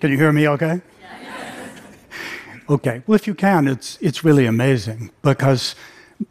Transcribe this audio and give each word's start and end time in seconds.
Can 0.00 0.10
you 0.10 0.16
hear 0.16 0.32
me 0.32 0.48
okay? 0.48 0.80
okay, 2.70 3.02
well, 3.06 3.16
if 3.16 3.26
you 3.26 3.34
can, 3.34 3.68
it's, 3.68 3.98
it's 4.00 4.24
really 4.24 4.46
amazing 4.46 5.10
because 5.20 5.74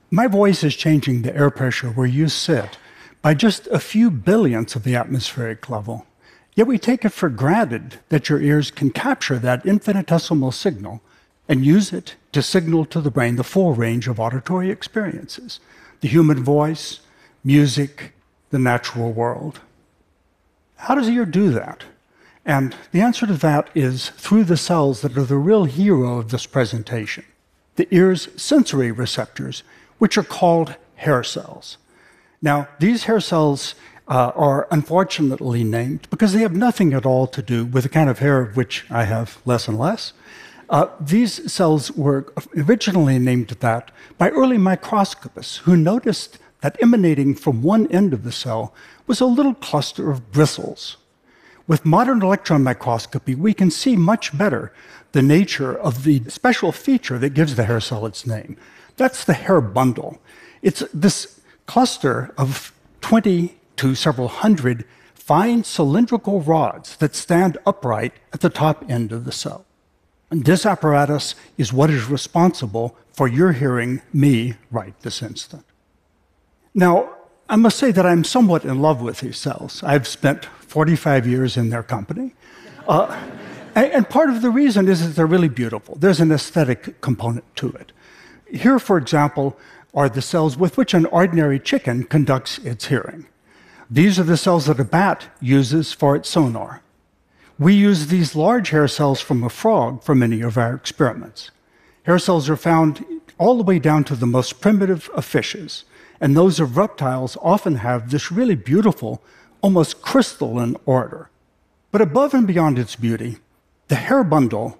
my 0.10 0.26
voice 0.26 0.64
is 0.64 0.76
changing 0.76 1.22
the 1.22 1.36
air 1.36 1.52
pressure 1.52 1.90
where 1.90 2.08
you 2.08 2.30
sit 2.30 2.80
by 3.22 3.36
just 3.36 3.68
a 3.68 3.80
few 3.80 4.10
billionths 4.10 4.76
of 4.76 4.84
the 4.84 4.96
atmospheric 4.96 5.70
level. 5.70 6.08
Yet 6.56 6.66
we 6.66 6.80
take 6.80 7.06
it 7.06 7.10
for 7.10 7.30
granted 7.30 8.00
that 8.10 8.28
your 8.28 8.42
ears 8.42 8.72
can 8.72 8.90
capture 8.90 9.38
that 9.38 9.66
infinitesimal 9.66 10.52
signal 10.52 11.02
and 11.48 11.64
use 11.64 11.94
it 11.94 12.16
to 12.32 12.42
signal 12.42 12.86
to 12.86 13.02
the 13.02 13.12
brain 13.12 13.36
the 13.36 13.44
full 13.44 13.76
range 13.76 14.08
of 14.08 14.20
auditory 14.20 14.72
experiences 14.72 15.60
the 16.02 16.08
human 16.08 16.42
voice, 16.42 17.02
music, 17.44 18.14
the 18.52 18.58
natural 18.58 19.12
world. 19.12 19.60
How 20.78 20.96
does 20.96 21.08
the 21.08 21.14
ear 21.14 21.26
do 21.26 21.52
that? 21.52 21.84
And 22.50 22.76
the 22.92 23.02
answer 23.02 23.28
to 23.28 23.36
that 23.36 23.70
is 23.76 24.10
through 24.10 24.46
the 24.46 24.58
cells 24.58 25.02
that 25.02 25.16
are 25.16 25.24
the 25.24 25.38
real 25.38 25.66
hero 25.66 26.18
of 26.18 26.32
this 26.32 26.48
presentation 26.48 27.24
the 27.76 27.88
ear's 27.96 28.28
sensory 28.36 28.92
receptors, 28.92 29.62
which 30.00 30.18
are 30.18 30.24
called 30.24 30.76
hair 30.96 31.24
cells. 31.24 31.78
Now, 32.42 32.68
these 32.80 33.04
hair 33.04 33.20
cells 33.20 33.76
uh, 34.08 34.32
are 34.36 34.68
unfortunately 34.72 35.64
named 35.64 36.10
because 36.10 36.34
they 36.34 36.42
have 36.42 36.56
nothing 36.56 36.92
at 36.94 37.06
all 37.06 37.28
to 37.28 37.42
do 37.44 37.66
with 37.66 37.84
the 37.84 37.90
kind 37.90 38.10
of 38.10 38.18
hair 38.18 38.42
of 38.42 38.58
which 38.58 38.86
I 38.90 39.04
have 39.04 39.38
less 39.46 39.68
and 39.68 39.78
less. 39.78 40.14
Uh, 40.70 40.88
these 41.00 41.54
cells 41.54 41.92
were 41.92 42.34
originally 42.58 43.20
named 43.20 43.50
that 43.50 43.92
by 44.18 44.32
early 44.32 44.58
microscopists 44.58 45.58
who 45.58 45.78
noticed 45.78 46.40
that 46.62 46.82
emanating 46.82 47.36
from 47.36 47.62
one 47.62 47.86
end 47.92 48.12
of 48.12 48.24
the 48.24 48.32
cell 48.32 48.74
was 49.06 49.22
a 49.22 49.26
little 49.26 49.54
cluster 49.54 50.10
of 50.10 50.32
bristles. 50.32 50.98
With 51.70 51.86
modern 51.86 52.24
electron 52.24 52.64
microscopy, 52.64 53.36
we 53.36 53.54
can 53.54 53.70
see 53.70 53.96
much 53.96 54.36
better 54.36 54.74
the 55.12 55.22
nature 55.22 55.78
of 55.78 56.04
the 56.04 56.24
special 56.28 56.72
feature 56.72 57.20
that 57.20 57.36
gives 57.36 57.56
the 57.56 57.66
hair 57.66 57.80
cell 57.80 58.08
its 58.08 58.26
name. 58.26 58.58
That's 58.98 59.24
the 59.24 59.34
hair 59.34 59.62
bundle. 59.62 60.20
It's 60.64 60.84
this 60.92 61.40
cluster 61.68 62.34
of 62.40 62.74
20 63.02 63.56
to 63.76 63.94
several 63.94 64.30
hundred 64.30 64.84
fine 65.14 65.64
cylindrical 65.64 66.42
rods 66.42 66.98
that 66.98 67.14
stand 67.14 67.60
upright 67.68 68.14
at 68.34 68.40
the 68.40 68.50
top 68.50 68.84
end 68.90 69.12
of 69.12 69.26
the 69.26 69.32
cell. 69.32 69.64
And 70.32 70.46
this 70.46 70.66
apparatus 70.66 71.36
is 71.56 71.72
what 71.72 71.92
is 71.92 72.10
responsible 72.10 72.98
for 73.14 73.28
your 73.28 73.52
hearing 73.52 74.02
me 74.12 74.56
right 74.72 75.00
this 75.02 75.22
instant. 75.22 75.66
Now, 76.74 77.14
I 77.50 77.56
must 77.56 77.80
say 77.80 77.92
that 77.92 78.06
I'm 78.06 78.24
somewhat 78.24 78.64
in 78.64 78.80
love 78.80 79.02
with 79.02 79.22
these 79.22 79.38
cells. 79.38 79.82
I've 79.84 80.08
spent 80.08 80.46
45 80.46 81.26
years 81.26 81.58
in 81.58 81.72
their 81.72 81.82
company. 81.82 82.36
Uh, 82.88 83.20
and 83.74 84.08
part 84.08 84.30
of 84.30 84.44
the 84.44 84.52
reason 84.52 84.88
is 84.88 85.06
that 85.06 85.16
they're 85.16 85.26
really 85.26 85.50
beautiful. 85.50 85.96
There's 85.96 86.20
an 86.20 86.32
aesthetic 86.32 87.02
component 87.02 87.44
to 87.56 87.70
it. 87.72 87.92
Here, 88.52 88.78
for 88.78 88.98
example, 88.98 89.58
are 89.96 90.10
the 90.10 90.22
cells 90.22 90.58
with 90.58 90.78
which 90.78 90.94
an 90.94 91.08
ordinary 91.08 91.60
chicken 91.60 92.04
conducts 92.04 92.60
its 92.60 92.86
hearing. 92.86 93.26
These 93.90 94.20
are 94.20 94.24
the 94.24 94.38
cells 94.38 94.68
that 94.68 94.80
a 94.80 94.84
bat 94.84 95.26
uses 95.42 95.92
for 95.92 96.16
its 96.16 96.30
sonar. 96.30 96.84
We 97.58 97.74
use 97.74 98.08
these 98.08 98.36
large 98.36 98.70
hair 98.70 98.88
cells 98.88 99.22
from 99.22 99.44
a 99.44 99.50
frog 99.50 100.04
for 100.04 100.14
many 100.14 100.42
of 100.42 100.58
our 100.58 100.76
experiments. 100.76 101.50
Hair 102.04 102.20
cells 102.20 102.48
are 102.48 102.56
found 102.56 103.04
all 103.40 103.58
the 103.58 103.64
way 103.64 103.80
down 103.80 104.04
to 104.06 104.16
the 104.16 104.28
most 104.28 104.62
primitive 104.62 105.10
of 105.16 105.26
fishes, 105.26 105.84
and 106.22 106.36
those 106.36 106.60
of 106.60 106.78
reptiles 106.78 107.38
often 107.42 107.76
have 107.76 108.12
this 108.12 108.32
really 108.32 108.56
beautiful, 108.56 109.22
almost 109.62 110.02
crystalline 110.02 110.76
order. 110.86 111.30
But 111.92 112.02
above 112.02 112.34
and 112.34 112.46
beyond 112.46 112.78
its 112.78 112.96
beauty, 112.96 113.38
the 113.88 113.96
hair 113.96 114.24
bundle 114.24 114.80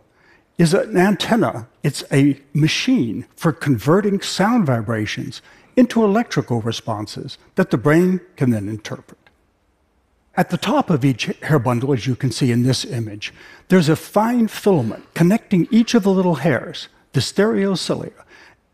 is 0.58 0.74
an 0.74 0.98
antenna. 0.98 1.68
It's 1.84 2.04
a 2.12 2.40
machine 2.54 3.26
for 3.36 3.52
converting 3.52 4.22
sound 4.22 4.66
vibrations 4.66 5.42
into 5.76 6.04
electrical 6.04 6.62
responses 6.62 7.38
that 7.56 7.72
the 7.72 7.78
brain 7.78 8.20
can 8.36 8.50
then 8.50 8.68
interpret. 8.68 9.18
At 10.36 10.50
the 10.50 10.58
top 10.58 10.90
of 10.90 11.04
each 11.04 11.26
hair 11.42 11.60
bundle, 11.60 11.94
as 11.94 12.06
you 12.06 12.16
can 12.16 12.32
see 12.32 12.52
in 12.52 12.64
this 12.64 12.86
image, 12.86 13.34
there's 13.70 13.90
a 13.90 13.96
fine 13.96 14.48
filament 14.48 15.06
connecting 15.14 15.68
each 15.72 15.94
of 15.94 16.04
the 16.04 16.12
little 16.12 16.36
hairs, 16.36 16.90
the 17.14 17.20
stereocilia. 17.20 18.24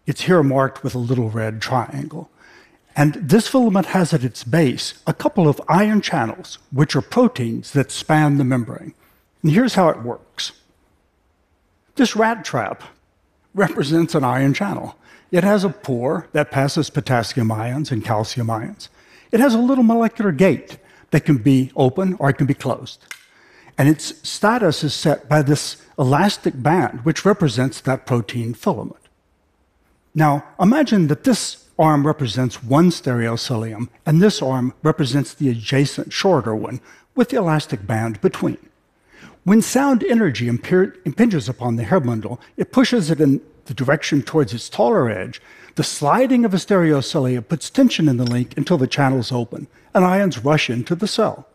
It's 0.06 0.22
here 0.22 0.44
marked 0.44 0.84
with 0.84 0.96
a 0.96 1.00
little 1.00 1.30
red 1.30 1.62
triangle. 1.62 2.30
And 2.96 3.16
this 3.16 3.48
filament 3.48 3.88
has 3.88 4.14
at 4.14 4.24
its 4.24 4.44
base 4.44 4.94
a 5.06 5.14
couple 5.14 5.48
of 5.50 5.62
ion 5.68 6.02
channels, 6.02 6.60
which 6.72 6.96
are 6.96 7.02
proteins 7.02 7.72
that 7.72 7.92
span 7.92 8.38
the 8.38 8.46
membrane. 8.46 8.94
And 9.44 9.52
here's 9.52 9.76
how 9.76 9.90
it 9.90 10.02
works 10.02 10.54
this 11.96 12.16
rat 12.16 12.44
trap 12.44 12.84
represents 13.54 14.16
an 14.16 14.24
ion 14.24 14.54
channel. 14.54 14.98
It 15.32 15.44
has 15.44 15.64
a 15.64 15.70
pore 15.70 16.28
that 16.34 16.52
passes 16.52 16.90
potassium 16.90 17.52
ions 17.52 17.92
and 17.92 18.04
calcium 18.04 18.50
ions. 18.50 18.90
It 19.32 19.40
has 19.40 19.54
a 19.54 19.60
little 19.60 19.84
molecular 19.84 20.32
gate 20.32 20.78
that 21.12 21.26
can 21.26 21.38
be 21.38 21.72
open 21.76 22.16
or 22.20 22.30
it 22.30 22.38
can 22.38 22.48
be 22.48 22.54
closed. 22.54 23.06
And 23.78 23.90
its 23.90 24.28
status 24.28 24.84
is 24.84 24.94
set 24.94 25.28
by 25.28 25.42
this 25.42 25.84
elastic 25.98 26.62
band, 26.62 27.04
which 27.04 27.26
represents 27.26 27.82
that 27.82 28.06
protein 28.06 28.54
filament. 28.54 29.05
Now, 30.16 30.46
imagine 30.60 31.08
that 31.08 31.26
this 31.26 31.68
arm 31.78 32.08
represents 32.08 32.64
one 32.64 32.90
stereocilium, 32.90 33.90
and 34.06 34.22
this 34.22 34.42
arm 34.42 34.74
represents 34.82 35.34
the 35.34 35.50
adjacent 35.50 36.14
shorter 36.14 36.56
one 36.56 36.80
with 37.16 37.30
the 37.30 37.38
elastic 37.38 37.86
band 37.86 38.22
between. 38.22 38.58
When 39.44 39.62
sound 39.62 40.04
energy 40.04 40.48
impinges 40.48 41.50
upon 41.50 41.76
the 41.76 41.84
hair 41.84 42.00
bundle, 42.00 42.40
it 42.56 42.72
pushes 42.72 43.12
it 43.12 43.20
in 43.20 43.42
the 43.66 43.74
direction 43.74 44.22
towards 44.22 44.54
its 44.54 44.70
taller 44.70 45.10
edge, 45.10 45.42
the 45.76 45.84
sliding 45.84 46.46
of 46.46 46.54
a 46.54 46.58
stereocilia 46.58 47.46
puts 47.46 47.70
tension 47.70 48.08
in 48.08 48.18
the 48.18 48.24
link 48.24 48.56
until 48.58 48.78
the 48.78 48.88
channels 48.88 49.32
open, 49.32 49.68
and 49.94 50.06
ions 50.06 50.40
rush 50.40 50.70
into 50.70 50.96
the 50.96 51.08
cell. 51.08 51.48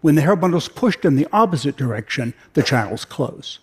When 0.00 0.16
the 0.16 0.22
hair 0.22 0.36
bundle 0.36 0.58
is 0.58 0.68
pushed 0.68 1.04
in 1.04 1.16
the 1.16 1.28
opposite 1.32 1.76
direction, 1.76 2.34
the 2.52 2.62
channels 2.62 3.04
close. 3.04 3.60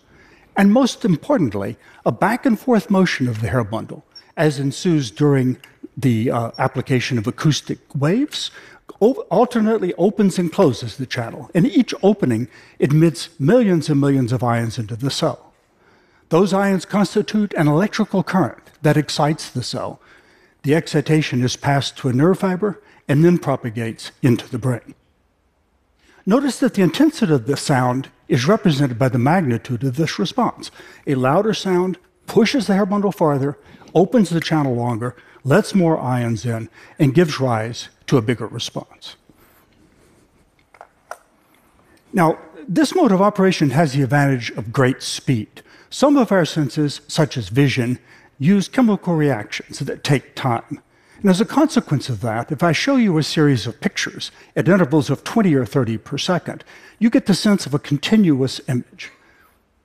And 0.56 0.72
most 0.72 1.04
importantly, 1.04 1.76
a 2.04 2.10
back 2.10 2.44
and 2.44 2.58
forth 2.58 2.90
motion 2.90 3.28
of 3.28 3.40
the 3.40 3.48
hair 3.48 3.62
bundle, 3.62 4.04
as 4.36 4.58
ensues 4.58 5.10
during 5.10 5.58
the 5.96 6.30
uh, 6.30 6.50
application 6.58 7.18
of 7.18 7.26
acoustic 7.26 7.78
waves, 7.94 8.50
alternately 9.00 9.92
opens 9.94 10.38
and 10.38 10.52
closes 10.52 10.96
the 10.96 11.06
channel. 11.06 11.50
And 11.54 11.66
each 11.66 11.92
opening 12.02 12.48
admits 12.80 13.28
millions 13.38 13.88
and 13.88 14.00
millions 14.00 14.32
of 14.32 14.44
ions 14.44 14.78
into 14.78 14.96
the 14.96 15.10
cell. 15.10 15.52
Those 16.28 16.52
ions 16.52 16.84
constitute 16.84 17.52
an 17.54 17.68
electrical 17.68 18.22
current 18.22 18.62
that 18.82 18.96
excites 18.96 19.50
the 19.50 19.62
cell. 19.62 20.00
The 20.62 20.74
excitation 20.74 21.42
is 21.42 21.56
passed 21.56 21.96
to 21.98 22.08
a 22.08 22.12
nerve 22.12 22.38
fiber 22.38 22.80
and 23.08 23.24
then 23.24 23.38
propagates 23.38 24.12
into 24.22 24.48
the 24.48 24.58
brain. 24.58 24.94
Notice 26.24 26.60
that 26.60 26.74
the 26.74 26.82
intensity 26.82 27.32
of 27.32 27.46
the 27.46 27.56
sound 27.56 28.08
is 28.28 28.46
represented 28.46 28.98
by 28.98 29.08
the 29.08 29.18
magnitude 29.18 29.82
of 29.82 29.96
this 29.96 30.18
response. 30.18 30.70
A 31.06 31.16
louder 31.16 31.52
sound 31.52 31.98
pushes 32.26 32.68
the 32.68 32.74
hair 32.74 32.86
bundle 32.86 33.10
farther, 33.10 33.58
opens 33.94 34.30
the 34.30 34.40
channel 34.40 34.74
longer, 34.74 35.16
lets 35.44 35.74
more 35.74 35.98
ions 35.98 36.44
in, 36.44 36.68
and 36.98 37.14
gives 37.14 37.40
rise 37.40 37.88
to 38.06 38.16
a 38.16 38.22
bigger 38.22 38.46
response. 38.46 39.16
Now, 42.12 42.38
this 42.68 42.94
mode 42.94 43.12
of 43.12 43.22
operation 43.22 43.70
has 43.70 43.92
the 43.92 44.02
advantage 44.02 44.50
of 44.50 44.72
great 44.72 45.02
speed. 45.02 45.62
Some 45.90 46.16
of 46.16 46.30
our 46.30 46.44
senses, 46.44 47.00
such 47.08 47.36
as 47.36 47.48
vision, 47.48 47.98
use 48.38 48.68
chemical 48.68 49.14
reactions 49.14 49.78
that 49.80 50.04
take 50.04 50.34
time. 50.34 50.80
And 51.20 51.30
as 51.30 51.40
a 51.40 51.44
consequence 51.44 52.08
of 52.08 52.20
that, 52.22 52.50
if 52.50 52.62
I 52.62 52.72
show 52.72 52.96
you 52.96 53.16
a 53.16 53.22
series 53.22 53.66
of 53.66 53.80
pictures 53.80 54.32
at 54.56 54.68
intervals 54.68 55.08
of 55.08 55.22
20 55.22 55.54
or 55.54 55.64
30 55.64 55.98
per 55.98 56.18
second, 56.18 56.64
you 56.98 57.10
get 57.10 57.26
the 57.26 57.34
sense 57.34 57.64
of 57.64 57.74
a 57.74 57.78
continuous 57.78 58.60
image. 58.68 59.12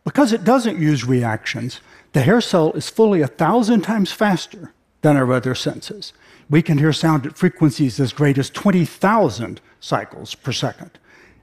Because 0.08 0.32
it 0.32 0.46
doesn't 0.46 0.80
use 0.80 1.04
reactions, 1.04 1.82
the 2.14 2.22
hair 2.22 2.40
cell 2.40 2.72
is 2.72 2.90
fully 2.90 3.20
a 3.20 3.28
thousand 3.28 3.82
times 3.82 4.10
faster 4.10 4.72
than 5.02 5.18
our 5.18 5.34
other 5.34 5.54
senses. 5.54 6.14
We 6.50 6.62
can 6.62 6.78
hear 6.78 6.94
sound 6.94 7.26
at 7.26 7.36
frequencies 7.36 8.00
as 8.00 8.14
great 8.14 8.38
as 8.38 8.50
20,000 8.50 9.60
cycles 9.82 10.34
per 10.34 10.54
second. 10.54 10.92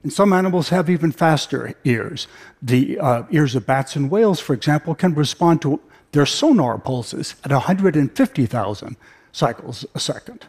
And 0.01 0.11
some 0.11 0.33
animals 0.33 0.69
have 0.69 0.89
even 0.89 1.11
faster 1.11 1.75
ears. 1.83 2.27
The 2.59 2.97
uh, 2.97 3.23
ears 3.29 3.53
of 3.53 3.67
bats 3.67 3.95
and 3.95 4.09
whales, 4.09 4.39
for 4.39 4.55
example, 4.55 4.95
can 4.95 5.13
respond 5.13 5.61
to 5.61 5.79
their 6.11 6.25
sonar 6.25 6.79
pulses 6.79 7.35
at 7.43 7.51
150,000 7.51 8.97
cycles 9.31 9.85
a 9.93 9.99
second. 9.99 10.47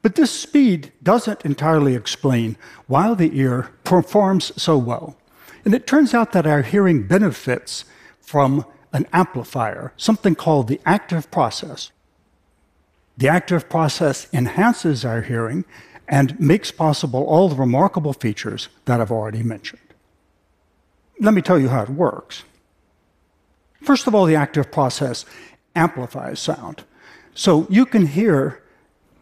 But 0.00 0.14
this 0.14 0.30
speed 0.30 0.92
doesn't 1.02 1.44
entirely 1.44 1.94
explain 1.94 2.56
why 2.86 3.12
the 3.12 3.38
ear 3.38 3.72
performs 3.84 4.52
so 4.56 4.78
well. 4.78 5.18
And 5.64 5.74
it 5.74 5.86
turns 5.86 6.14
out 6.14 6.32
that 6.32 6.46
our 6.46 6.62
hearing 6.62 7.06
benefits 7.06 7.84
from 8.20 8.64
an 8.92 9.06
amplifier, 9.12 9.92
something 9.96 10.34
called 10.34 10.68
the 10.68 10.80
active 10.86 11.30
process. 11.30 11.90
The 13.16 13.28
active 13.28 13.68
process 13.68 14.28
enhances 14.32 15.04
our 15.04 15.22
hearing 15.22 15.64
and 16.08 16.38
makes 16.40 16.70
possible 16.70 17.24
all 17.24 17.48
the 17.48 17.56
remarkable 17.56 18.12
features 18.12 18.68
that 18.86 19.00
I've 19.00 19.12
already 19.12 19.42
mentioned. 19.42 19.82
let 21.20 21.34
me 21.34 21.42
tell 21.42 21.58
you 21.58 21.68
how 21.68 21.82
it 21.82 21.90
works. 21.90 22.44
First 23.82 24.06
of 24.06 24.14
all, 24.14 24.24
the 24.24 24.36
active 24.36 24.70
process 24.70 25.24
amplifies 25.74 26.40
sound. 26.40 26.84
So 27.34 27.66
you 27.68 27.86
can 27.86 28.06
hear 28.06 28.62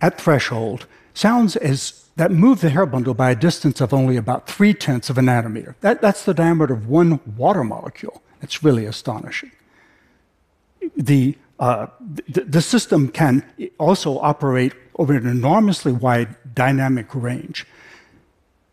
at 0.00 0.21
threshold 0.21 0.87
sounds 1.15 1.56
as 1.56 2.06
that 2.17 2.31
move 2.31 2.61
the 2.61 2.71
hair 2.71 2.87
bundle 2.87 3.15
by 3.15 3.31
a 3.31 3.35
distance 3.37 3.81
of 3.81 3.93
only 3.93 4.17
about 4.17 4.47
three 4.49 4.73
tenths 4.73 5.11
of 5.11 5.19
a 5.19 5.21
nanometer. 5.21 5.75
That, 5.81 6.01
that's 6.01 6.25
the 6.25 6.35
diameter 6.35 6.75
of 6.75 6.89
one 6.89 7.21
water 7.37 7.63
molecule. 7.63 8.23
It's 8.43 8.65
really 8.65 8.87
astonishing. 8.87 9.53
The, 10.97 11.37
uh, 11.59 11.89
the, 12.29 12.43
the 12.45 12.63
system 12.63 13.09
can 13.09 13.45
also 13.79 14.19
operate 14.19 14.73
over 14.99 15.13
an 15.15 15.27
enormously 15.27 15.93
wide 15.93 16.35
dynamic 16.55 17.15
range. 17.15 17.67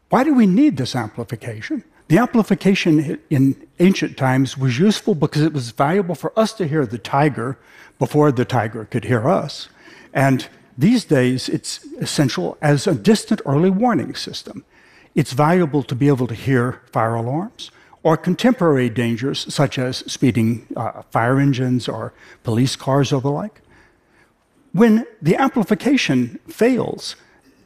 Why 0.09 0.23
do 0.23 0.33
we 0.33 0.45
need 0.45 0.77
this 0.77 0.95
amplification? 0.95 1.83
The 2.07 2.19
amplification 2.19 3.19
in 3.29 3.67
ancient 3.79 4.15
times 4.15 4.57
was 4.57 4.77
useful 4.77 5.15
because 5.15 5.41
it 5.41 5.53
was 5.53 5.71
valuable 5.71 6.15
for 6.15 6.37
us 6.37 6.53
to 6.53 6.67
hear 6.67 6.85
the 6.85 6.97
tiger 6.97 7.57
before 7.99 8.31
the 8.31 8.45
tiger 8.45 8.85
could 8.85 9.05
hear 9.05 9.27
us. 9.27 9.69
And 10.13 10.47
these 10.77 11.05
days, 11.05 11.49
it's 11.49 11.83
essential 11.99 12.57
as 12.61 12.87
a 12.87 12.95
distant 12.95 13.41
early 13.45 13.69
warning 13.69 14.15
system. 14.15 14.65
It's 15.15 15.33
valuable 15.33 15.83
to 15.83 15.95
be 15.95 16.07
able 16.07 16.27
to 16.27 16.33
hear 16.33 16.81
fire 16.91 17.15
alarms 17.15 17.71
or 18.01 18.17
contemporary 18.17 18.89
dangers 18.89 19.53
such 19.53 19.79
as 19.79 19.97
speeding 20.11 20.67
uh, 20.75 21.03
fire 21.03 21.39
engines 21.39 21.87
or 21.87 22.13
police 22.43 22.75
cars 22.75 23.13
or 23.13 23.21
the 23.21 23.29
like. 23.29 23.61
When 24.73 25.05
the 25.21 25.35
amplification 25.35 26.39
fails, 26.47 27.15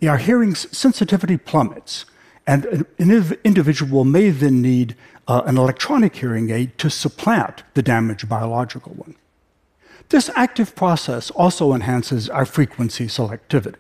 our 0.06 0.18
hearing 0.18 0.54
sensitivity 0.54 1.38
plummets, 1.38 2.06
and 2.46 2.66
an 3.00 3.38
individual 3.44 4.06
may 4.06 4.30
then 4.30 4.62
need 4.62 4.96
uh, 5.28 5.42
an 5.46 5.58
electronic 5.58 6.16
hearing 6.16 6.50
aid 6.50 6.78
to 6.78 6.90
supplant 6.90 7.64
the 7.74 7.82
damaged 7.82 8.30
biological 8.30 8.94
one. 8.94 9.16
This 10.10 10.30
active 10.36 10.76
process 10.76 11.32
also 11.32 11.74
enhances 11.74 12.30
our 12.30 12.46
frequency 12.46 13.08
selectivity. 13.08 13.76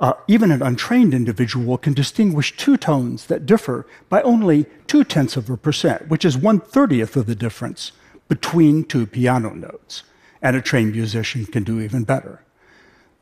Uh, 0.00 0.14
even 0.26 0.50
an 0.50 0.62
untrained 0.62 1.14
individual 1.14 1.78
can 1.78 1.92
distinguish 1.92 2.56
two 2.56 2.76
tones 2.76 3.26
that 3.26 3.46
differ 3.46 3.86
by 4.08 4.20
only 4.22 4.66
two 4.86 5.04
tenths 5.04 5.36
of 5.36 5.48
a 5.48 5.56
percent, 5.56 6.08
which 6.08 6.24
is 6.24 6.36
one 6.36 6.58
thirtieth 6.58 7.16
of 7.16 7.26
the 7.26 7.36
difference 7.36 7.92
between 8.28 8.82
two 8.82 9.06
piano 9.06 9.50
notes. 9.54 10.02
And 10.40 10.56
a 10.56 10.60
trained 10.60 10.92
musician 10.92 11.46
can 11.46 11.62
do 11.62 11.80
even 11.80 12.02
better. 12.02 12.42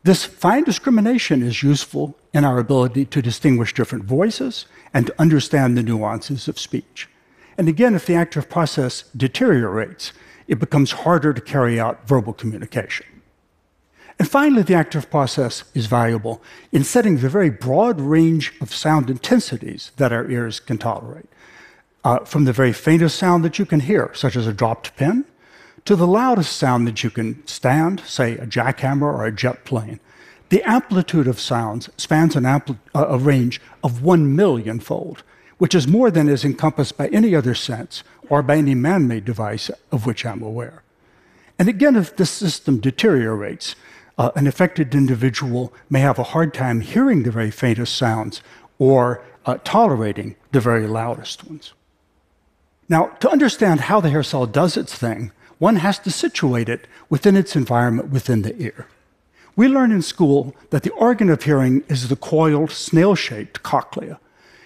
This 0.03 0.25
fine 0.25 0.63
discrimination 0.63 1.43
is 1.43 1.61
useful 1.61 2.17
in 2.33 2.43
our 2.45 2.57
ability 2.57 3.05
to 3.05 3.21
distinguish 3.21 3.75
different 3.75 4.05
voices 4.05 4.65
and 4.91 5.05
to 5.05 5.21
understand 5.21 5.77
the 5.77 5.83
nuances 5.83 6.47
of 6.47 6.57
speech. 6.57 7.07
And 7.57 7.69
again, 7.69 7.93
if 7.93 8.07
the 8.07 8.15
active 8.15 8.49
process 8.49 9.03
deteriorates, 9.15 10.13
it 10.51 10.59
becomes 10.59 10.91
harder 10.91 11.31
to 11.33 11.39
carry 11.39 11.79
out 11.79 12.05
verbal 12.05 12.33
communication. 12.33 13.05
And 14.19 14.29
finally, 14.29 14.63
the 14.63 14.75
active 14.75 15.09
process 15.09 15.63
is 15.73 15.85
valuable 15.85 16.43
in 16.73 16.83
setting 16.83 17.17
the 17.17 17.29
very 17.29 17.49
broad 17.49 18.01
range 18.01 18.53
of 18.59 18.73
sound 18.73 19.09
intensities 19.09 19.93
that 19.95 20.11
our 20.11 20.29
ears 20.29 20.59
can 20.59 20.77
tolerate. 20.77 21.29
Uh, 22.03 22.19
from 22.25 22.43
the 22.43 22.51
very 22.51 22.73
faintest 22.73 23.17
sound 23.17 23.45
that 23.45 23.59
you 23.59 23.65
can 23.65 23.79
hear, 23.79 24.11
such 24.13 24.35
as 24.35 24.45
a 24.45 24.51
dropped 24.51 24.93
pin, 24.97 25.23
to 25.85 25.95
the 25.95 26.05
loudest 26.05 26.57
sound 26.57 26.85
that 26.85 27.01
you 27.01 27.09
can 27.09 27.47
stand, 27.47 28.01
say 28.01 28.33
a 28.33 28.45
jackhammer 28.45 29.03
or 29.03 29.25
a 29.25 29.31
jet 29.31 29.63
plane. 29.63 30.01
The 30.49 30.63
amplitude 30.63 31.27
of 31.27 31.39
sounds 31.39 31.89
spans 31.95 32.35
an 32.35 32.43
ampli- 32.43 32.77
uh, 32.93 33.07
a 33.07 33.17
range 33.17 33.61
of 33.85 34.03
one 34.03 34.35
million 34.35 34.81
fold, 34.81 35.23
which 35.61 35.75
is 35.75 35.87
more 35.87 36.09
than 36.09 36.27
is 36.27 36.43
encompassed 36.43 36.97
by 36.97 37.07
any 37.09 37.35
other 37.35 37.53
sense 37.53 38.03
or 38.29 38.41
by 38.41 38.55
any 38.55 38.73
man 38.73 39.07
made 39.07 39.23
device 39.23 39.69
of 39.91 40.07
which 40.07 40.25
I'm 40.25 40.41
aware. 40.41 40.81
And 41.59 41.69
again, 41.69 41.95
if 41.95 42.15
this 42.15 42.31
system 42.31 42.79
deteriorates, 42.79 43.75
uh, 44.17 44.31
an 44.35 44.47
affected 44.47 44.95
individual 44.95 45.71
may 45.87 45.99
have 45.99 46.17
a 46.17 46.31
hard 46.33 46.55
time 46.55 46.81
hearing 46.81 47.21
the 47.21 47.29
very 47.29 47.51
faintest 47.51 47.95
sounds 47.95 48.41
or 48.79 49.23
uh, 49.45 49.59
tolerating 49.63 50.35
the 50.51 50.59
very 50.59 50.87
loudest 50.87 51.43
ones. 51.43 51.73
Now, 52.89 53.09
to 53.19 53.29
understand 53.29 53.81
how 53.81 54.01
the 54.01 54.09
hair 54.09 54.23
cell 54.23 54.47
does 54.47 54.75
its 54.75 54.95
thing, 54.95 55.31
one 55.59 55.75
has 55.75 55.99
to 55.99 56.09
situate 56.09 56.69
it 56.69 56.87
within 57.07 57.37
its 57.37 57.55
environment 57.55 58.09
within 58.09 58.41
the 58.41 58.59
ear. 58.59 58.87
We 59.55 59.67
learn 59.67 59.91
in 59.91 60.01
school 60.01 60.55
that 60.71 60.81
the 60.81 60.93
organ 60.93 61.29
of 61.29 61.43
hearing 61.43 61.83
is 61.87 62.09
the 62.09 62.15
coiled, 62.15 62.71
snail 62.71 63.13
shaped 63.13 63.61
cochlea. 63.61 64.19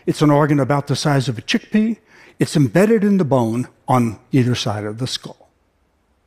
It's 0.05 0.21
an 0.21 0.31
organ 0.31 0.59
about 0.59 0.87
the 0.87 0.95
size 0.95 1.27
of 1.27 1.37
a 1.37 1.41
chickpea 1.41 1.97
it's 2.37 2.57
embedded 2.57 3.03
in 3.03 3.17
the 3.17 3.25
bone 3.25 3.67
on 3.87 4.19
either 4.31 4.55
side 4.55 4.83
of 4.83 4.97
the 4.97 5.07
skull. 5.07 5.49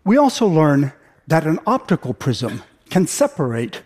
We 0.04 0.16
also 0.16 0.46
learn 0.46 0.92
that 1.26 1.46
an 1.46 1.60
optical 1.66 2.14
prism 2.14 2.62
can 2.88 3.06
separate 3.06 3.82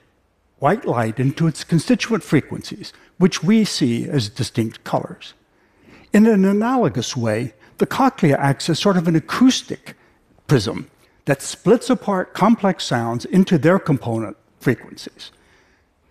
white 0.59 0.85
light 0.85 1.19
into 1.19 1.49
its 1.49 1.65
constituent 1.65 2.23
frequencies, 2.23 2.93
which 3.19 3.43
we 3.43 3.65
see 3.65 4.09
as 4.09 4.29
distinct 4.29 4.85
colors. 4.85 5.35
In 6.13 6.27
an 6.27 6.45
analogous 6.45 7.17
way, 7.17 7.55
the 7.79 7.87
cochlea 7.87 8.37
acts 8.37 8.71
as 8.71 8.79
sort 8.79 8.97
of 8.97 9.09
an 9.09 9.17
acoustic 9.17 9.97
prism 10.47 10.89
that 11.25 11.43
splits 11.43 11.91
apart 11.91 12.35
complex 12.35 12.85
sounds 12.85 13.25
into 13.25 13.59
their 13.59 13.81
component 13.81 14.37
frequencies. 14.61 15.33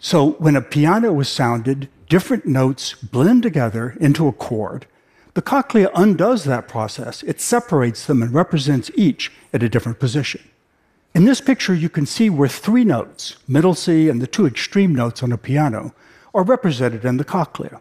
So 0.03 0.31
when 0.31 0.55
a 0.55 0.63
piano 0.63 1.17
is 1.19 1.29
sounded, 1.29 1.87
different 2.09 2.47
notes 2.47 2.95
blend 2.95 3.43
together 3.43 3.95
into 3.99 4.27
a 4.27 4.31
chord, 4.31 4.87
the 5.35 5.43
cochlea 5.43 5.91
undoes 5.93 6.43
that 6.43 6.67
process. 6.67 7.21
It 7.21 7.39
separates 7.39 8.07
them 8.07 8.23
and 8.23 8.33
represents 8.33 8.89
each 8.95 9.31
at 9.53 9.61
a 9.61 9.69
different 9.69 9.99
position. 9.99 10.41
In 11.13 11.25
this 11.25 11.39
picture, 11.39 11.75
you 11.75 11.87
can 11.87 12.07
see 12.07 12.31
where 12.31 12.49
three 12.49 12.83
notes, 12.83 13.37
middle 13.47 13.75
C 13.75 14.09
and 14.09 14.19
the 14.19 14.27
two 14.27 14.47
extreme 14.47 14.95
notes 14.95 15.21
on 15.21 15.31
a 15.31 15.37
piano, 15.37 15.93
are 16.33 16.43
represented 16.43 17.05
in 17.05 17.17
the 17.17 17.23
cochlea. 17.23 17.79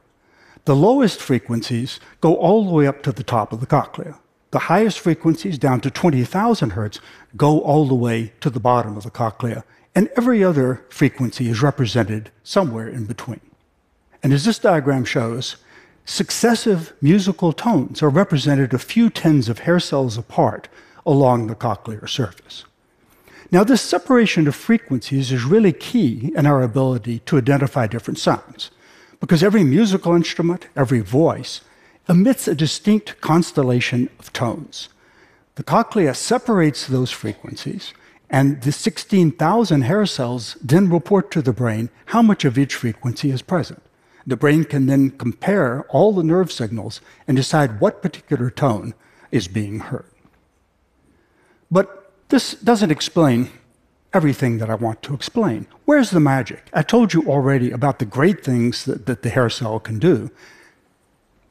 The 0.66 0.76
lowest 0.76 1.20
frequencies 1.20 2.00
go 2.20 2.36
all 2.36 2.66
the 2.66 2.74
way 2.74 2.86
up 2.86 3.02
to 3.04 3.12
the 3.12 3.24
top 3.24 3.50
of 3.50 3.60
the 3.60 3.66
cochlea. 3.66 4.18
The 4.50 4.58
highest 4.58 4.98
frequencies, 4.98 5.56
down 5.56 5.80
to 5.80 5.90
20,000 5.90 6.70
hertz, 6.70 7.00
go 7.34 7.60
all 7.60 7.86
the 7.86 7.94
way 7.94 8.34
to 8.40 8.50
the 8.50 8.60
bottom 8.60 8.98
of 8.98 9.04
the 9.04 9.10
cochlea, 9.10 9.64
and 9.94 10.08
every 10.16 10.42
other 10.44 10.84
frequency 10.88 11.48
is 11.48 11.62
represented 11.62 12.30
somewhere 12.42 12.88
in 12.88 13.04
between. 13.06 13.40
And 14.22 14.32
as 14.32 14.44
this 14.44 14.58
diagram 14.58 15.04
shows, 15.04 15.56
Successive 16.10 16.92
musical 17.00 17.52
tones 17.52 18.02
are 18.02 18.08
represented 18.08 18.74
a 18.74 18.80
few 18.80 19.10
tens 19.10 19.48
of 19.48 19.60
hair 19.60 19.78
cells 19.78 20.18
apart 20.18 20.66
along 21.06 21.46
the 21.46 21.54
cochlear 21.54 22.08
surface. 22.08 22.64
Now, 23.52 23.62
this 23.62 23.80
separation 23.80 24.48
of 24.48 24.56
frequencies 24.56 25.30
is 25.30 25.44
really 25.44 25.72
key 25.72 26.32
in 26.34 26.46
our 26.46 26.62
ability 26.62 27.20
to 27.26 27.38
identify 27.38 27.86
different 27.86 28.18
sounds, 28.18 28.72
because 29.20 29.44
every 29.44 29.62
musical 29.62 30.14
instrument, 30.14 30.66
every 30.74 30.98
voice, 30.98 31.60
emits 32.08 32.48
a 32.48 32.56
distinct 32.56 33.20
constellation 33.20 34.08
of 34.18 34.32
tones. 34.32 34.88
The 35.54 35.62
cochlea 35.62 36.14
separates 36.14 36.88
those 36.88 37.12
frequencies, 37.12 37.94
and 38.30 38.62
the 38.62 38.72
16,000 38.72 39.82
hair 39.82 40.06
cells 40.06 40.56
then 40.62 40.88
report 40.88 41.30
to 41.32 41.42
the 41.42 41.52
brain 41.52 41.90
how 42.06 42.22
much 42.22 42.44
of 42.44 42.56
each 42.56 42.76
frequency 42.76 43.30
is 43.30 43.42
present. 43.42 43.82
The 44.26 44.36
brain 44.36 44.64
can 44.64 44.86
then 44.86 45.10
compare 45.10 45.82
all 45.88 46.12
the 46.12 46.22
nerve 46.22 46.52
signals 46.52 47.00
and 47.26 47.36
decide 47.36 47.80
what 47.80 48.02
particular 48.02 48.48
tone 48.48 48.94
is 49.32 49.48
being 49.48 49.80
heard. 49.80 50.06
But 51.70 52.12
this 52.28 52.54
doesn't 52.54 52.92
explain 52.92 53.50
everything 54.12 54.58
that 54.58 54.70
I 54.70 54.74
want 54.74 55.02
to 55.02 55.14
explain. 55.14 55.66
Where's 55.84 56.10
the 56.10 56.20
magic? 56.20 56.68
I 56.72 56.82
told 56.82 57.12
you 57.12 57.24
already 57.26 57.72
about 57.72 57.98
the 57.98 58.04
great 58.04 58.44
things 58.44 58.84
that, 58.84 59.06
that 59.06 59.22
the 59.22 59.30
hair 59.30 59.50
cell 59.50 59.80
can 59.80 59.98
do. 59.98 60.30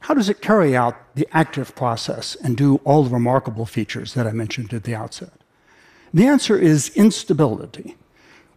How 0.00 0.14
does 0.14 0.30
it 0.30 0.40
carry 0.40 0.74
out 0.74 0.96
the 1.14 1.28
active 1.32 1.74
process 1.74 2.34
and 2.36 2.56
do 2.56 2.76
all 2.84 3.04
the 3.04 3.10
remarkable 3.10 3.66
features 3.66 4.14
that 4.14 4.26
I 4.26 4.32
mentioned 4.32 4.72
at 4.72 4.84
the 4.84 4.94
outset? 4.94 5.39
The 6.12 6.26
answer 6.26 6.58
is 6.58 6.90
instability. 6.96 7.96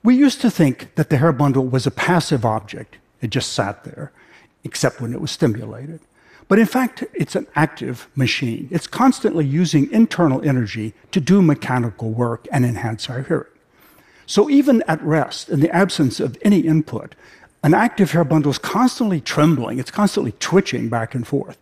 We 0.04 0.16
used 0.16 0.42
to 0.42 0.52
think 0.52 0.96
that 0.96 1.10
the 1.10 1.18
hair 1.18 1.32
bundle 1.32 1.66
was 1.66 1.86
a 1.86 1.92
passive 1.92 2.46
object. 2.46 2.98
It 3.22 3.30
just 3.30 3.54
sat 3.54 3.84
there, 3.84 4.12
except 4.64 5.00
when 5.00 5.14
it 5.14 5.22
was 5.22 5.32
stimulated. 5.32 6.02
But 6.48 6.60
in 6.60 6.66
fact, 6.66 7.04
it's 7.14 7.36
an 7.36 7.48
active 7.56 8.10
machine. 8.16 8.68
It's 8.70 8.88
constantly 8.88 9.46
using 9.46 9.90
internal 9.92 10.44
energy 10.44 10.94
to 11.12 11.22
do 11.22 11.42
mechanical 11.42 12.12
work 12.12 12.48
and 12.52 12.66
enhance 12.66 13.10
our 13.10 13.22
hearing. 13.22 13.48
So 14.26 14.50
even 14.50 14.84
at 14.88 15.02
rest, 15.02 15.50
in 15.50 15.60
the 15.60 15.74
absence 15.74 16.20
of 16.20 16.38
any 16.42 16.60
input, 16.60 17.16
an 17.64 17.74
active 17.74 18.12
hair 18.12 18.24
bundle 18.24 18.52
is 18.52 18.58
constantly 18.58 19.22
trembling, 19.22 19.80
it's 19.80 19.92
constantly 19.92 20.34
twitching 20.40 20.90
back 20.90 21.16
and 21.16 21.26
forth. 21.26 21.58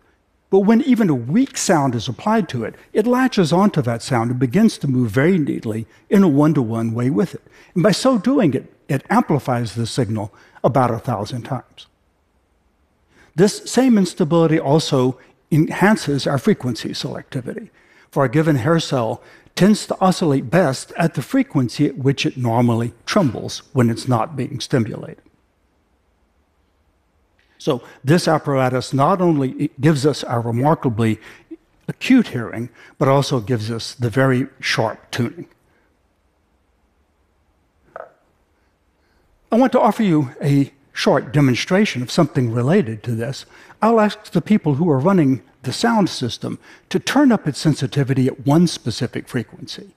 But 0.51 0.59
when 0.59 0.81
even 0.81 1.09
a 1.09 1.15
weak 1.15 1.57
sound 1.57 1.95
is 1.95 2.09
applied 2.09 2.49
to 2.49 2.65
it, 2.65 2.75
it 2.91 3.07
latches 3.07 3.53
onto 3.53 3.81
that 3.83 4.03
sound 4.03 4.31
and 4.31 4.39
begins 4.39 4.77
to 4.79 4.87
move 4.87 5.09
very 5.09 5.37
neatly 5.37 5.87
in 6.09 6.23
a 6.23 6.27
one 6.27 6.53
to 6.55 6.61
one 6.61 6.93
way 6.93 7.09
with 7.09 7.33
it. 7.33 7.41
And 7.73 7.81
by 7.81 7.91
so 7.91 8.17
doing, 8.17 8.53
it, 8.53 8.71
it 8.89 9.05
amplifies 9.09 9.75
the 9.75 9.87
signal 9.87 10.33
about 10.61 10.91
a 10.91 10.99
thousand 10.99 11.43
times. 11.43 11.87
This 13.33 13.71
same 13.71 13.97
instability 13.97 14.59
also 14.59 15.17
enhances 15.51 16.27
our 16.27 16.37
frequency 16.37 16.89
selectivity. 16.89 17.69
For 18.09 18.25
a 18.25 18.29
given 18.29 18.57
hair 18.57 18.81
cell 18.81 19.23
tends 19.55 19.87
to 19.87 19.97
oscillate 20.01 20.49
best 20.49 20.91
at 20.97 21.13
the 21.13 21.21
frequency 21.21 21.85
at 21.85 21.97
which 21.97 22.25
it 22.25 22.35
normally 22.35 22.93
trembles 23.05 23.63
when 23.71 23.89
it's 23.89 24.07
not 24.07 24.35
being 24.35 24.59
stimulated. 24.59 25.23
So, 27.61 27.83
this 28.03 28.27
apparatus 28.27 28.91
not 28.91 29.21
only 29.21 29.69
gives 29.79 30.03
us 30.03 30.23
our 30.23 30.41
remarkably 30.41 31.19
acute 31.87 32.29
hearing, 32.29 32.69
but 32.97 33.07
also 33.07 33.39
gives 33.39 33.69
us 33.69 33.93
the 33.93 34.09
very 34.09 34.47
sharp 34.59 35.11
tuning. 35.11 35.45
I 39.51 39.57
want 39.57 39.71
to 39.73 39.79
offer 39.79 40.01
you 40.01 40.31
a 40.41 40.73
short 40.91 41.31
demonstration 41.31 42.01
of 42.01 42.09
something 42.09 42.51
related 42.51 43.03
to 43.03 43.11
this. 43.11 43.45
I'll 43.79 43.99
ask 43.99 44.31
the 44.31 44.41
people 44.41 44.73
who 44.73 44.89
are 44.89 44.97
running 44.97 45.43
the 45.61 45.71
sound 45.71 46.09
system 46.09 46.57
to 46.89 46.97
turn 46.97 47.31
up 47.31 47.47
its 47.47 47.59
sensitivity 47.59 48.25
at 48.25 48.43
one 48.43 48.65
specific 48.65 49.27
frequency. 49.27 49.91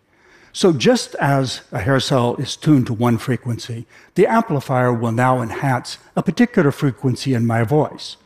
So, 0.57 0.73
just 0.73 1.17
as 1.17 1.63
a 1.73 1.81
hair 1.81 1.99
cell 1.99 2.37
is 2.37 2.55
tuned 2.55 2.87
to 2.87 2.95
one 2.95 3.19
frequency, 3.19 3.89
the 4.15 4.29
amplifier 4.29 4.95
will 4.95 5.11
now 5.11 5.43
enhance 5.43 5.99
a 6.15 6.23
particular 6.23 6.71
frequency 6.71 7.35
in 7.35 7.45
my 7.45 7.65
voice. 7.65 8.17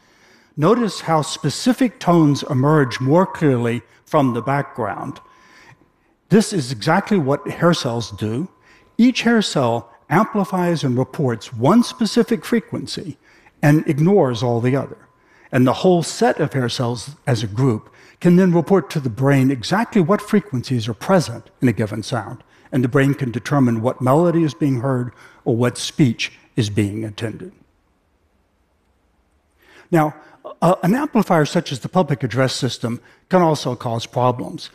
Notice 0.55 1.01
how 1.01 1.23
specific 1.23 1.99
tones 1.99 2.43
emerge 2.43 3.01
more 3.01 3.25
clearly 3.25 3.81
from 4.05 4.35
the 4.35 4.43
background. 4.43 5.21
This 6.29 6.53
is 6.53 6.71
exactly 6.71 7.17
what 7.17 7.49
hair 7.49 7.73
cells 7.73 8.11
do. 8.11 8.49
Each 8.99 9.23
hair 9.23 9.41
cell 9.41 9.91
amplifies 10.11 10.85
and 10.85 10.99
reports 10.99 11.55
one 11.55 11.83
specific 11.83 12.45
frequency 12.45 13.17
and 13.63 13.89
ignores 13.89 14.43
all 14.43 14.61
the 14.61 14.77
other. 14.77 14.99
And 15.51 15.67
the 15.67 15.81
whole 15.81 16.03
set 16.03 16.41
of 16.41 16.53
hair 16.53 16.69
cells 16.69 17.17
as 17.27 17.43
a 17.43 17.47
group 17.47 17.89
can 18.21 18.37
then 18.37 18.53
report 18.53 18.91
to 18.91 19.01
the 19.01 19.11
brain 19.11 19.51
exactly 19.51 20.01
what 20.01 20.21
frequencies 20.21 20.89
are 20.89 20.95
present 20.95 21.51
in 21.61 21.69
a 21.69 21.73
given 21.73 22.03
sound. 22.03 22.43
And 22.73 22.85
the 22.85 22.89
brain 22.89 23.15
can 23.15 23.31
determine 23.31 23.81
what 23.81 24.01
melody 24.01 24.43
is 24.43 24.55
being 24.55 24.81
heard 24.81 25.13
or 25.45 25.57
what 25.57 25.79
speech 25.79 26.33
is 26.57 26.69
being 26.69 27.03
intended. 27.03 27.53
Now, 29.91 30.15
uh, 30.61 30.75
an 30.83 30.95
amplifier 30.95 31.45
such 31.45 31.73
as 31.73 31.81
the 31.81 31.89
public 31.89 32.23
address 32.23 32.55
system 32.55 33.01
can 33.29 33.43
also 33.43 33.75
cause 33.75 34.07
problems. 34.07 34.71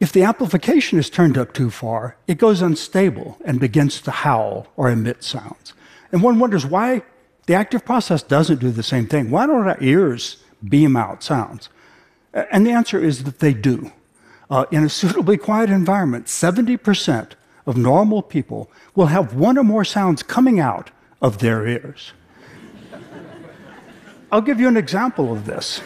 If 0.00 0.12
the 0.12 0.22
amplification 0.22 0.98
is 0.98 1.10
turned 1.10 1.38
up 1.38 1.52
too 1.52 1.70
far, 1.70 2.16
it 2.26 2.38
goes 2.38 2.62
unstable 2.62 3.36
and 3.44 3.58
begins 3.58 4.00
to 4.02 4.10
howl 4.10 4.66
or 4.76 4.90
emit 4.90 5.24
sounds. 5.24 5.74
And 6.12 6.22
one 6.22 6.38
wonders 6.38 6.66
why 6.66 7.02
the 7.46 7.54
active 7.54 7.84
process 7.84 8.22
doesn't 8.22 8.60
do 8.60 8.70
the 8.70 8.82
same 8.82 9.06
thing. 9.06 9.30
Why 9.30 9.46
don't 9.46 9.66
our 9.66 9.78
ears 9.80 10.42
beam 10.68 10.96
out 10.96 11.22
sounds? 11.22 11.68
And 12.32 12.66
the 12.66 12.70
answer 12.70 13.02
is 13.02 13.24
that 13.24 13.38
they 13.38 13.54
do. 13.54 13.92
Uh, 14.50 14.64
in 14.70 14.84
a 14.84 14.88
suitably 14.88 15.36
quiet 15.36 15.70
environment, 15.70 16.26
70% 16.26 17.32
of 17.66 17.76
normal 17.76 18.22
people 18.22 18.70
will 18.94 19.06
have 19.06 19.34
one 19.34 19.58
or 19.58 19.64
more 19.64 19.84
sounds 19.84 20.22
coming 20.22 20.58
out 20.58 20.90
of 21.20 21.38
their 21.38 21.66
ears. 21.66 22.12
I'll 24.30 24.40
give 24.40 24.60
you 24.60 24.68
an 24.68 24.76
example 24.76 25.32
of 25.32 25.46
this. 25.46 25.80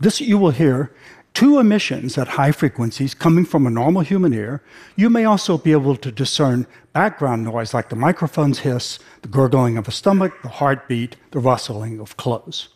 This 0.00 0.20
you 0.20 0.36
will 0.36 0.50
hear 0.50 0.92
two 1.32 1.58
emissions 1.58 2.18
at 2.18 2.28
high 2.28 2.52
frequencies 2.52 3.14
coming 3.14 3.44
from 3.44 3.66
a 3.66 3.70
normal 3.70 4.02
human 4.02 4.34
ear. 4.34 4.62
You 4.96 5.08
may 5.08 5.24
also 5.24 5.56
be 5.56 5.72
able 5.72 5.96
to 5.96 6.10
discern 6.10 6.66
background 6.92 7.44
noise 7.44 7.72
like 7.72 7.88
the 7.88 7.96
microphone's 7.96 8.60
hiss, 8.60 8.98
the 9.22 9.28
gurgling 9.28 9.78
of 9.78 9.88
a 9.88 9.92
stomach, 9.92 10.32
the 10.42 10.48
heartbeat, 10.48 11.16
the 11.30 11.38
rustling 11.38 12.00
of 12.00 12.16
clothes. 12.16 12.68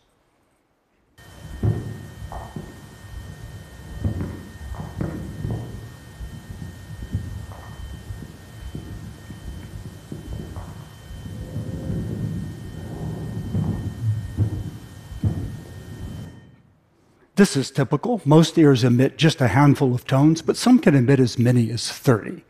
This 17.36 17.54
is 17.54 17.70
typical. 17.70 18.22
Most 18.24 18.56
ears 18.56 18.82
emit 18.82 19.18
just 19.18 19.42
a 19.42 19.48
handful 19.48 19.94
of 19.94 20.06
tones, 20.06 20.40
but 20.40 20.56
some 20.56 20.78
can 20.78 20.94
emit 20.94 21.20
as 21.20 21.38
many 21.38 21.70
as 21.70 21.92
30. 21.92 22.42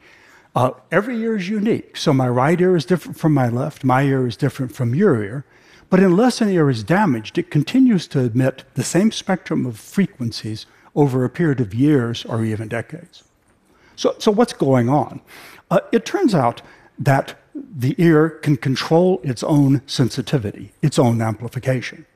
Uh, 0.54 0.70
every 0.92 1.18
ear 1.18 1.36
is 1.36 1.48
unique. 1.48 1.96
So 1.96 2.12
my 2.12 2.28
right 2.28 2.60
ear 2.60 2.76
is 2.76 2.86
different 2.86 3.18
from 3.18 3.34
my 3.34 3.48
left, 3.48 3.82
my 3.82 4.02
ear 4.02 4.28
is 4.28 4.36
different 4.36 4.72
from 4.72 4.94
your 4.94 5.20
ear. 5.20 5.44
But 5.90 5.98
unless 5.98 6.40
an 6.40 6.50
ear 6.50 6.70
is 6.70 6.84
damaged, 6.84 7.36
it 7.36 7.50
continues 7.50 8.06
to 8.08 8.20
emit 8.20 8.62
the 8.74 8.84
same 8.84 9.10
spectrum 9.10 9.66
of 9.66 9.76
frequencies 9.76 10.66
over 10.94 11.24
a 11.24 11.30
period 11.30 11.58
of 11.58 11.74
years 11.74 12.24
or 12.24 12.44
even 12.44 12.68
decades. 12.68 13.24
So, 13.96 14.14
so 14.18 14.30
what's 14.30 14.52
going 14.52 14.88
on? 14.88 15.20
Uh, 15.68 15.80
it 15.90 16.04
turns 16.04 16.32
out 16.32 16.62
that 16.96 17.34
the 17.54 17.96
ear 17.98 18.30
can 18.30 18.56
control 18.56 19.20
its 19.24 19.42
own 19.42 19.82
sensitivity, 19.86 20.72
its 20.80 20.96
own 20.96 21.20
amplification. 21.20 22.06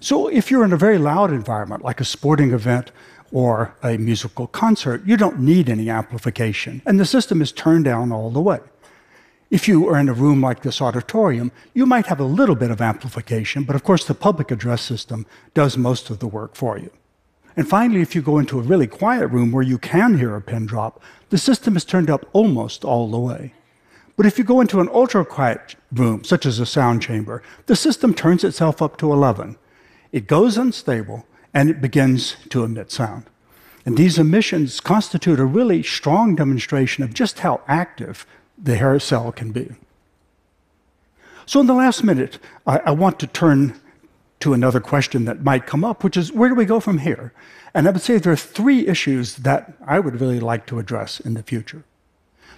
So 0.00 0.28
if 0.28 0.50
you're 0.50 0.64
in 0.64 0.72
a 0.72 0.76
very 0.76 0.98
loud 0.98 1.32
environment, 1.32 1.82
like 1.82 2.00
a 2.00 2.04
sporting 2.04 2.52
event 2.52 2.92
or 3.32 3.74
a 3.82 3.96
musical 3.98 4.46
concert, 4.46 5.04
you 5.04 5.16
don't 5.16 5.40
need 5.40 5.68
any 5.68 5.90
amplification, 5.90 6.82
and 6.86 7.00
the 7.00 7.04
system 7.04 7.42
is 7.42 7.52
turned 7.52 7.84
down 7.84 8.12
all 8.12 8.30
the 8.30 8.40
way. 8.40 8.60
If 9.50 9.66
you 9.66 9.88
are 9.88 9.98
in 9.98 10.08
a 10.08 10.14
room 10.14 10.40
like 10.40 10.62
this 10.62 10.80
auditorium, 10.80 11.50
you 11.74 11.84
might 11.84 12.06
have 12.06 12.20
a 12.20 12.24
little 12.24 12.54
bit 12.54 12.70
of 12.70 12.80
amplification, 12.80 13.64
but 13.64 13.74
of 13.74 13.82
course 13.82 14.04
the 14.04 14.14
public 14.14 14.50
address 14.50 14.82
system 14.82 15.26
does 15.54 15.76
most 15.76 16.10
of 16.10 16.20
the 16.20 16.28
work 16.28 16.54
for 16.54 16.78
you. 16.78 16.90
And 17.56 17.68
finally, 17.68 18.00
if 18.00 18.14
you 18.14 18.22
go 18.22 18.38
into 18.38 18.60
a 18.60 18.62
really 18.62 18.86
quiet 18.86 19.26
room 19.28 19.50
where 19.50 19.64
you 19.64 19.78
can 19.78 20.18
hear 20.18 20.36
a 20.36 20.40
pin 20.40 20.66
drop, 20.66 21.02
the 21.30 21.38
system 21.38 21.76
is 21.76 21.84
turned 21.84 22.08
up 22.08 22.28
almost 22.32 22.84
all 22.84 23.10
the 23.10 23.18
way. 23.18 23.52
But 24.16 24.26
if 24.26 24.38
you 24.38 24.44
go 24.44 24.60
into 24.60 24.80
an 24.80 24.88
ultra 24.92 25.24
quiet 25.24 25.74
room, 25.90 26.22
such 26.24 26.46
as 26.46 26.60
a 26.60 26.66
sound 26.66 27.02
chamber, 27.02 27.42
the 27.66 27.74
system 27.74 28.14
turns 28.14 28.44
itself 28.44 28.80
up 28.80 28.96
to 28.98 29.12
11 29.12 29.56
it 30.12 30.26
goes 30.26 30.56
unstable 30.56 31.26
and 31.54 31.70
it 31.70 31.80
begins 31.80 32.36
to 32.50 32.64
emit 32.64 32.90
sound. 32.90 33.24
And 33.84 33.96
these 33.96 34.18
emissions 34.18 34.80
constitute 34.80 35.40
a 35.40 35.44
really 35.44 35.82
strong 35.82 36.34
demonstration 36.34 37.04
of 37.04 37.14
just 37.14 37.40
how 37.40 37.62
active 37.66 38.26
the 38.56 38.76
hair 38.76 38.98
cell 39.00 39.32
can 39.32 39.52
be. 39.52 39.70
So, 41.46 41.60
in 41.60 41.66
the 41.66 41.74
last 41.74 42.04
minute, 42.04 42.38
I, 42.66 42.78
I, 42.78 42.90
want 42.90 43.18
to 43.20 43.26
turn 43.26 43.80
to 44.40 44.52
another 44.52 44.80
question 44.80 45.24
that 45.24 45.42
might 45.42 45.66
come 45.66 45.84
up, 45.84 46.04
which 46.04 46.16
is 46.16 46.30
where 46.30 46.50
do 46.50 46.54
we 46.54 46.66
go 46.66 46.80
from 46.80 46.98
here? 46.98 47.32
And 47.72 47.88
I 47.88 47.90
would 47.90 48.02
say 48.02 48.18
there 48.18 48.32
are 48.32 48.36
three 48.36 48.86
issues 48.86 49.36
that 49.36 49.72
I 49.86 50.00
would 50.00 50.20
really 50.20 50.40
like 50.40 50.66
to 50.66 50.78
address 50.78 51.20
in 51.20 51.34
the 51.34 51.42
future. 51.42 51.84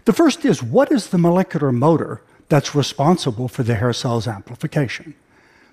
The 0.07 0.13
first 0.13 0.45
is 0.45 0.63
what 0.63 0.91
is 0.91 1.09
the 1.09 1.19
molecular 1.19 1.71
motor 1.71 2.23
that's 2.49 2.75
responsible 2.75 3.47
for 3.47 3.63
the 3.63 3.77
hair 3.77 3.93
cell's 3.93 4.27
amplification? 4.27 5.15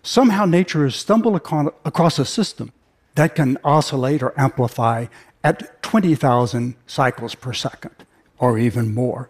Somehow 0.08 0.46
nature 0.46 0.84
has 0.84 0.96
stumbled 0.96 1.36
across 1.36 2.18
a 2.18 2.26
system 2.26 2.72
that 3.16 3.36
can 3.36 3.58
oscillate 3.64 4.24
or 4.24 4.34
amplify 4.40 5.06
at 5.44 5.84
20,000 5.84 6.76
cycles 6.86 7.36
per 7.36 7.52
second 7.52 7.92
or 8.40 8.58
even 8.58 8.94
more. 8.94 9.30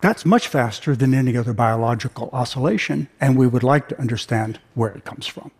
That's 0.00 0.24
much 0.24 0.46
faster 0.46 0.94
than 0.94 1.14
any 1.14 1.36
other 1.36 1.52
biological 1.52 2.30
oscillation, 2.32 3.08
and 3.20 3.36
we 3.36 3.48
would 3.48 3.64
like 3.64 3.88
to 3.88 3.98
understand 3.98 4.60
where 4.74 4.90
it 4.90 5.04
comes 5.04 5.26
from. 5.26 5.50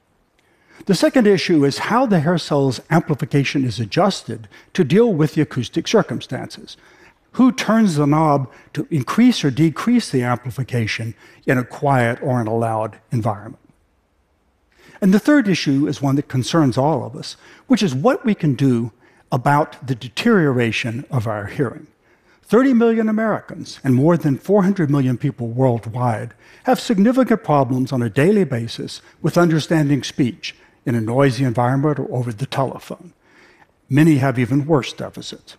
The 0.87 0.95
second 0.95 1.27
issue 1.27 1.65
is 1.65 1.79
how 1.79 2.07
the 2.07 2.21
hair 2.21 2.39
cell's 2.39 2.81
amplification 2.91 3.65
is 3.65 3.81
adjusted 3.81 4.49
to 4.75 4.85
deal 4.85 5.13
with 5.13 5.35
the 5.35 5.43
acoustic 5.43 5.89
circumstances. 5.89 6.77
Who 7.33 7.51
turns 7.51 7.97
the 7.97 8.07
knob 8.07 8.51
to 8.75 8.87
increase 8.91 9.45
or 9.45 9.51
decrease 9.51 10.11
the 10.11 10.23
amplification 10.23 11.15
in 11.47 11.59
a 11.59 11.65
quiet 11.65 12.23
or 12.23 12.41
in 12.41 12.47
a 12.47 12.55
loud 12.55 13.01
environment? 13.11 13.68
And 15.01 15.15
the 15.15 15.19
third 15.21 15.49
issue 15.49 15.87
is 15.87 16.03
one 16.03 16.17
that 16.17 16.29
concerns 16.29 16.77
all 16.77 17.05
of 17.05 17.15
us, 17.15 17.37
which 17.67 17.83
is 17.83 17.95
what 17.95 18.25
we 18.25 18.35
can 18.35 18.55
do 18.55 18.93
about 19.31 19.87
the 19.87 19.95
deterioration 19.95 21.05
of 21.11 21.27
our 21.27 21.47
hearing. 21.47 21.87
30 22.43 22.73
million 22.73 23.09
Americans 23.09 23.79
and 23.85 23.95
more 23.95 24.17
than 24.17 24.39
400 24.39 24.91
million 24.91 25.19
people 25.19 25.49
worldwide 25.49 26.33
have 26.65 26.81
significant 26.81 27.45
problems 27.45 27.93
on 27.93 28.01
a 28.03 28.09
daily 28.09 28.45
basis 28.45 29.03
with 29.21 29.37
understanding 29.37 30.03
speech 30.03 30.55
in 30.87 30.95
a 30.95 31.01
noisy 31.01 31.45
environment 31.45 31.99
or 31.99 32.11
over 32.11 32.33
the 32.33 32.47
telephone. 32.47 33.13
Many 33.91 34.17
have 34.17 34.39
even 34.39 34.67
worse 34.67 34.95
deficits. 34.95 35.59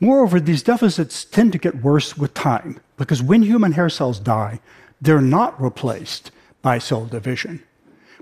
Moreover, 0.00 0.38
these 0.38 0.62
deficits 0.62 1.24
tend 1.24 1.50
to 1.52 1.58
get 1.58 1.82
worse 1.82 2.16
with 2.16 2.34
time 2.34 2.78
because 2.96 3.20
when 3.20 3.42
human 3.42 3.72
hair 3.72 3.88
cells 3.88 4.20
die, 4.20 4.60
they're 5.00 5.20
not 5.20 5.60
replaced 5.60 6.30
by 6.62 6.78
cell 6.78 7.04
division. 7.06 7.64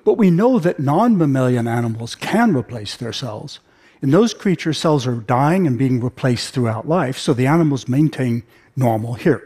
But 0.07 0.19
we 0.19 0.31
know 0.31 0.61
that 0.61 0.79
non 0.79 1.19
mammalian 1.19 1.67
animals 1.67 2.15
can 2.15 2.55
replace 2.55 2.97
their 2.97 3.13
cells. 3.13 3.59
In 4.01 4.13
those 4.13 4.35
creatures, 4.35 4.79
cells 4.79 5.05
are 5.05 5.17
dying 5.17 5.67
and 5.67 5.77
being 5.77 6.01
replaced 6.01 6.55
throughout 6.55 6.87
life, 6.87 7.19
so 7.19 7.35
the 7.35 7.49
animals 7.49 7.89
maintain 7.89 8.45
normal 8.77 9.15
hearing. 9.15 9.43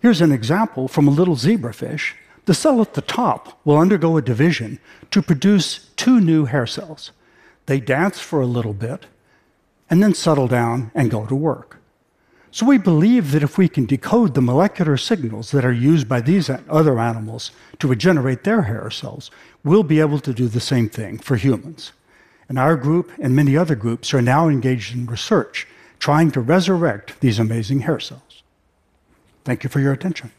Here's 0.00 0.20
an 0.20 0.32
example 0.32 0.86
from 0.86 1.08
a 1.08 1.12
little 1.12 1.34
zebrafish. 1.34 2.12
The 2.44 2.52
cell 2.52 2.82
at 2.82 2.92
the 2.92 3.00
top 3.00 3.58
will 3.64 3.78
undergo 3.78 4.18
a 4.18 4.22
division 4.22 4.80
to 5.12 5.22
produce 5.22 5.88
two 5.96 6.20
new 6.20 6.44
hair 6.44 6.66
cells. 6.66 7.12
They 7.64 7.80
dance 7.80 8.20
for 8.20 8.42
a 8.42 8.46
little 8.46 8.74
bit 8.74 9.06
and 9.88 10.02
then 10.02 10.12
settle 10.12 10.46
down 10.46 10.90
and 10.94 11.10
go 11.10 11.24
to 11.24 11.34
work. 11.34 11.77
So 12.50 12.66
we 12.66 12.78
believe 12.78 13.32
that 13.32 13.42
if 13.42 13.58
we 13.58 13.68
can 13.68 13.84
decode 13.84 14.34
the 14.34 14.40
molecular 14.40 14.96
signals 14.96 15.50
that 15.50 15.64
are 15.64 15.72
used 15.72 16.08
by 16.08 16.20
these 16.20 16.50
other 16.68 16.98
animals 16.98 17.50
to 17.78 17.88
regenerate 17.88 18.44
their 18.44 18.62
hair 18.62 18.90
cells, 18.90 19.30
we'll 19.64 19.82
be 19.82 20.00
able 20.00 20.18
to 20.20 20.32
do 20.32 20.48
the 20.48 20.60
same 20.60 20.88
thing 20.88 21.18
for 21.18 21.36
humans. 21.36 21.92
And 22.48 22.58
our 22.58 22.76
group 22.76 23.12
and 23.18 23.36
many 23.36 23.56
other 23.56 23.74
groups 23.74 24.14
are 24.14 24.22
now 24.22 24.48
engaged 24.48 24.94
in 24.94 25.06
research 25.06 25.66
trying 25.98 26.30
to 26.30 26.40
resurrect 26.40 27.20
these 27.20 27.38
amazing 27.38 27.80
hair 27.80 28.00
cells. 28.00 28.42
Thank 29.44 29.64
you 29.64 29.70
for 29.70 29.80
your 29.80 29.92
attention. 29.92 30.30